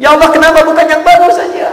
Ya 0.00 0.16
Allah, 0.16 0.32
kenapa 0.32 0.64
bukan 0.64 0.86
yang 0.88 1.04
bagus 1.04 1.36
saja? 1.36 1.68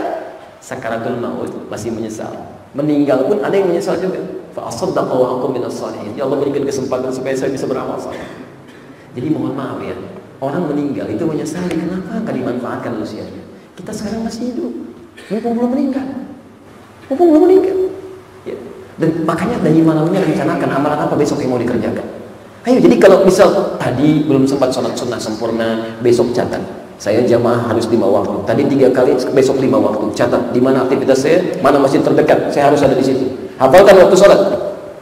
Sakaratul 0.60 1.18
maut 1.18 1.48
masih 1.72 1.96
menyesal. 1.96 2.30
Meninggal 2.76 3.24
pun 3.26 3.40
ada 3.40 3.56
yang 3.56 3.72
menyesal 3.72 3.96
juga. 3.98 4.20
Fa 4.52 4.68
asaddaqa 4.68 5.16
wa 5.16 5.40
aqum 5.40 5.56
minas 5.56 5.80
salihin. 5.80 6.12
Ya 6.14 6.28
Allah 6.28 6.38
berikan 6.38 6.68
kesempatan 6.68 7.10
supaya 7.10 7.34
saya 7.40 7.50
bisa 7.56 7.66
beramal 7.66 7.96
saleh. 7.98 8.20
Jadi 9.16 9.34
mohon 9.34 9.56
maaf 9.58 9.82
ya, 9.82 9.98
orang 10.44 10.70
meninggal 10.70 11.10
itu 11.10 11.24
menyesali 11.26 11.74
kenapa 11.74 12.22
enggak 12.22 12.36
dimanfaatkan 12.36 13.02
usianya. 13.02 13.42
Kita 13.74 13.90
sekarang 13.96 14.28
masih 14.28 14.54
hidup, 14.54 14.74
mumpung 15.32 15.54
belum 15.58 15.70
meninggal. 15.74 16.27
Mumpung 17.08 17.28
belum 17.32 17.44
meninggal. 17.48 17.78
Ya. 18.44 18.56
Dan 19.00 19.24
makanya 19.24 19.58
dari 19.64 19.80
malamnya 19.80 20.20
rencanakan 20.20 20.70
amalan 20.76 21.00
apa 21.08 21.16
besok 21.16 21.40
yang 21.40 21.56
mau 21.56 21.62
dikerjakan. 21.62 22.04
Ayo, 22.68 22.84
jadi 22.84 23.00
kalau 23.00 23.24
misal 23.24 23.80
tadi 23.80 24.28
belum 24.28 24.44
sempat 24.44 24.76
sholat 24.76 24.92
sunnah 24.92 25.16
sempurna, 25.16 25.96
besok 26.04 26.36
catat. 26.36 26.60
Saya 27.00 27.24
jamaah 27.24 27.72
harus 27.72 27.88
lima 27.88 28.10
waktu. 28.10 28.44
Tadi 28.44 28.68
tiga 28.68 28.92
kali, 28.92 29.16
besok 29.32 29.64
lima 29.64 29.80
waktu. 29.80 30.12
Catat 30.12 30.52
di 30.52 30.60
mana 30.60 30.84
aktivitas 30.84 31.24
saya, 31.24 31.40
mana 31.64 31.80
masjid 31.80 32.04
terdekat. 32.04 32.52
Saya 32.52 32.68
harus 32.68 32.84
ada 32.84 32.92
di 32.92 33.06
situ. 33.06 33.24
Hafalkan 33.56 33.96
waktu 34.04 34.16
sholat. 34.20 34.42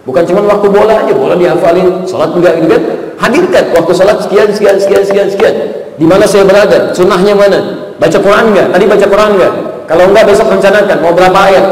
Bukan 0.05 0.21
cuma 0.29 0.45
waktu 0.45 0.67
bola 0.69 1.01
aja, 1.01 1.13
bola 1.17 1.33
dihafalin, 1.33 2.05
sholat 2.05 2.29
enggak 2.37 2.61
gitu 2.61 2.67
kan? 2.69 2.81
Hadirkan 3.17 3.65
waktu 3.73 3.91
sholat 3.97 4.17
sekian, 4.21 4.47
sekian, 4.53 4.77
sekian, 4.77 5.01
sekian, 5.01 5.27
sekian. 5.33 5.55
Di 5.97 6.05
mana 6.05 6.29
saya 6.29 6.45
berada, 6.45 6.93
sunnahnya 6.93 7.33
mana? 7.33 7.59
Baca 7.97 8.17
Quran 8.21 8.53
enggak? 8.53 8.67
Tadi 8.75 8.85
baca 8.85 9.05
Quran 9.09 9.29
enggak? 9.39 9.53
Kalau 9.89 10.03
enggak 10.13 10.25
besok 10.29 10.47
rencanakan 10.53 10.97
mau 11.01 11.17
berapa 11.17 11.39
ayat? 11.49 11.65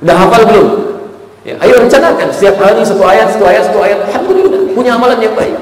Udah 0.00 0.16
hafal 0.16 0.42
belum? 0.48 0.68
Ya, 1.44 1.56
ayo 1.60 1.74
rencanakan 1.80 2.28
setiap 2.32 2.56
hari 2.60 2.84
satu 2.84 3.04
ayat, 3.04 3.32
satu 3.32 3.44
ayat, 3.48 3.62
satu 3.68 3.78
ayat. 3.80 3.98
Alhamdulillah 4.12 4.60
punya 4.72 4.96
amalan 4.96 5.20
yang 5.20 5.36
baik. 5.36 5.56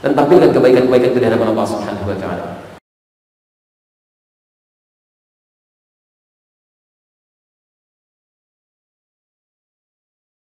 Dan 0.00 0.16
tampilkan 0.16 0.50
kebaikan-kebaikan 0.54 1.08
itu 1.12 1.18
di 1.18 1.26
hadapan 1.28 1.52
Allah 1.54 1.66
Subhanahu 1.66 2.06
wa 2.08 2.16
taala. 2.18 2.59